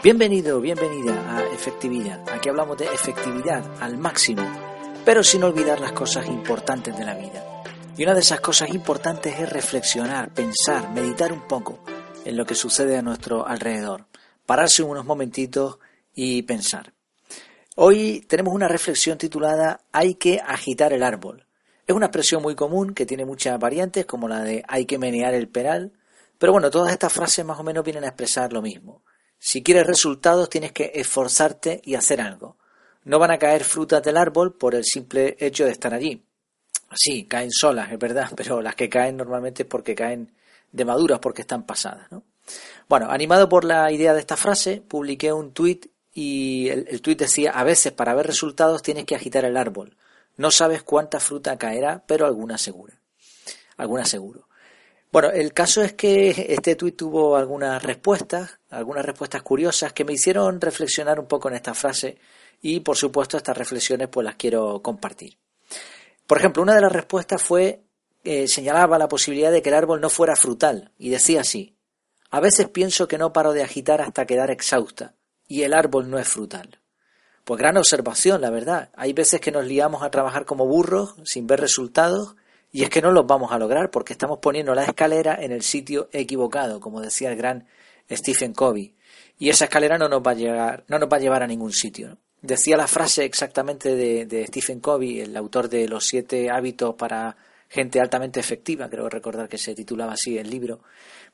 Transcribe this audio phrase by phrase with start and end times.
[0.00, 2.22] Bienvenido, bienvenida a Efectividad.
[2.30, 4.48] Aquí hablamos de efectividad al máximo,
[5.04, 7.64] pero sin olvidar las cosas importantes de la vida.
[7.96, 11.80] Y una de esas cosas importantes es reflexionar, pensar, meditar un poco
[12.24, 14.06] en lo que sucede a nuestro alrededor.
[14.46, 15.80] Pararse unos momentitos
[16.14, 16.92] y pensar.
[17.74, 21.44] Hoy tenemos una reflexión titulada Hay que agitar el árbol.
[21.88, 25.34] Es una expresión muy común que tiene muchas variantes, como la de hay que menear
[25.34, 25.92] el peral,
[26.38, 29.02] pero bueno, todas estas frases más o menos vienen a expresar lo mismo.
[29.38, 32.56] Si quieres resultados tienes que esforzarte y hacer algo.
[33.04, 36.24] No van a caer frutas del árbol por el simple hecho de estar allí.
[36.94, 40.32] Sí, caen solas, es verdad, pero las que caen normalmente es porque caen
[40.72, 42.10] de maduras, porque están pasadas.
[42.10, 42.24] ¿no?
[42.88, 47.18] Bueno, animado por la idea de esta frase, publiqué un tuit y el, el tuit
[47.18, 49.96] decía, a veces para ver resultados tienes que agitar el árbol.
[50.36, 52.98] No sabes cuánta fruta caerá, pero alguna segura.
[53.76, 54.48] Alguna seguro.
[55.10, 60.12] Bueno, el caso es que este tuit tuvo algunas respuestas, algunas respuestas curiosas que me
[60.12, 62.18] hicieron reflexionar un poco en esta frase
[62.60, 65.36] y por supuesto estas reflexiones pues las quiero compartir.
[66.26, 67.82] Por ejemplo, una de las respuestas fue
[68.24, 71.76] eh, señalaba la posibilidad de que el árbol no fuera frutal y decía así:
[72.30, 75.14] a veces pienso que no paro de agitar hasta quedar exhausta
[75.46, 76.80] y el árbol no es frutal.
[77.44, 78.90] Pues gran observación, la verdad.
[78.94, 82.36] Hay veces que nos liamos a trabajar como burros sin ver resultados
[82.70, 85.62] y es que no los vamos a lograr porque estamos poniendo la escalera en el
[85.62, 87.66] sitio equivocado, como decía el gran
[88.10, 88.94] Stephen Covey.
[89.38, 91.72] Y esa escalera no nos va a llegar, no nos va a llevar a ningún
[91.72, 92.18] sitio.
[92.40, 97.36] Decía la frase exactamente de, de, Stephen Covey, el autor de Los siete hábitos para
[97.68, 100.80] gente altamente efectiva, creo recordar que se titulaba así el libro.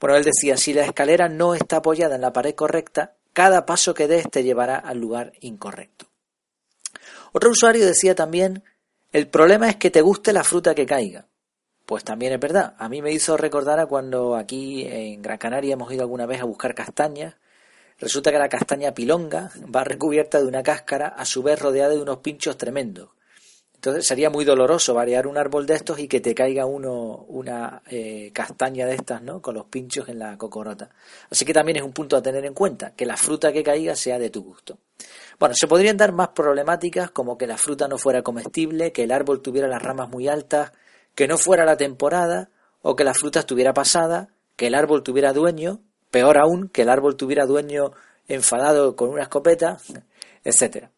[0.00, 3.94] Bueno, él decía, si la escalera no está apoyada en la pared correcta, cada paso
[3.94, 6.06] que des te llevará al lugar incorrecto.
[7.32, 8.62] Otro usuario decía también
[9.12, 11.26] el problema es que te guste la fruta que caiga.
[11.92, 12.74] Pues también es verdad.
[12.78, 16.40] A mí me hizo recordar a cuando aquí en Gran Canaria hemos ido alguna vez
[16.40, 17.34] a buscar castañas.
[17.98, 22.00] Resulta que la castaña pilonga va recubierta de una cáscara, a su vez rodeada de
[22.00, 23.10] unos pinchos tremendos.
[23.74, 27.82] Entonces sería muy doloroso variar un árbol de estos y que te caiga uno una
[27.90, 29.42] eh, castaña de estas, ¿no?
[29.42, 30.88] Con los pinchos en la cocorota.
[31.28, 33.94] Así que también es un punto a tener en cuenta, que la fruta que caiga
[33.96, 34.78] sea de tu gusto.
[35.38, 39.12] Bueno, se podrían dar más problemáticas como que la fruta no fuera comestible, que el
[39.12, 40.72] árbol tuviera las ramas muy altas,
[41.14, 42.50] que no fuera la temporada,
[42.82, 45.80] o que la fruta estuviera pasada, que el árbol tuviera dueño,
[46.10, 47.92] peor aún, que el árbol tuviera dueño
[48.28, 49.78] enfadado con una escopeta,
[50.44, 50.90] etcétera.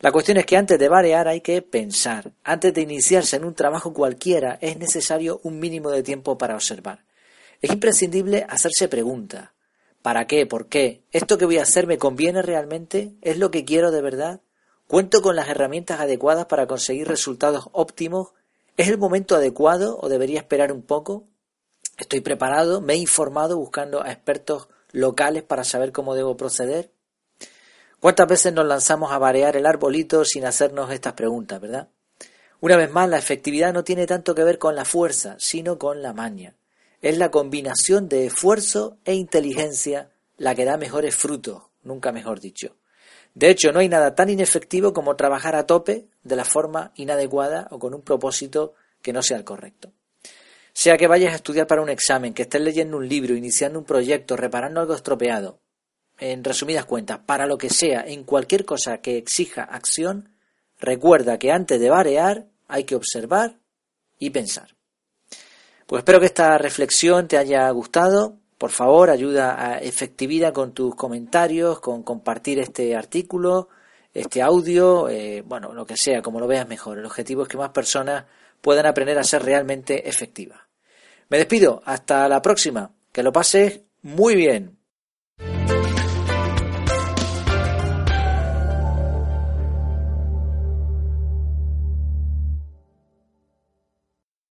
[0.00, 2.32] La cuestión es que antes de variar hay que pensar.
[2.44, 7.04] Antes de iniciarse en un trabajo cualquiera es necesario un mínimo de tiempo para observar.
[7.60, 9.50] Es imprescindible hacerse preguntas.
[10.02, 10.44] ¿Para qué?
[10.46, 11.02] ¿Por qué?
[11.12, 13.14] ¿Esto que voy a hacer me conviene realmente?
[13.22, 14.40] ¿Es lo que quiero de verdad?
[14.86, 18.32] ¿Cuento con las herramientas adecuadas para conseguir resultados óptimos?
[18.76, 21.28] ¿Es el momento adecuado o debería esperar un poco?
[21.96, 22.80] ¿Estoy preparado?
[22.80, 26.90] ¿Me he informado buscando a expertos locales para saber cómo debo proceder?
[28.00, 31.88] ¿Cuántas veces nos lanzamos a variar el arbolito sin hacernos estas preguntas, verdad?
[32.60, 36.02] Una vez más, la efectividad no tiene tanto que ver con la fuerza, sino con
[36.02, 36.56] la maña.
[37.00, 42.74] Es la combinación de esfuerzo e inteligencia la que da mejores frutos, nunca mejor dicho.
[43.34, 47.66] De hecho, no hay nada tan inefectivo como trabajar a tope de la forma inadecuada
[47.70, 49.92] o con un propósito que no sea el correcto.
[50.72, 53.84] Sea que vayas a estudiar para un examen, que estés leyendo un libro, iniciando un
[53.84, 55.60] proyecto, reparando algo estropeado,
[56.18, 60.30] en resumidas cuentas, para lo que sea, en cualquier cosa que exija acción,
[60.78, 63.58] recuerda que antes de variar hay que observar
[64.18, 64.74] y pensar.
[65.86, 68.38] Pues espero que esta reflexión te haya gustado.
[68.64, 73.68] Por favor, ayuda a efectividad con tus comentarios, con compartir este artículo,
[74.10, 76.96] este audio, eh, bueno, lo que sea, como lo veas mejor.
[76.96, 78.24] El objetivo es que más personas
[78.62, 80.62] puedan aprender a ser realmente efectivas.
[81.28, 82.90] Me despido, hasta la próxima.
[83.12, 84.73] Que lo pases muy bien.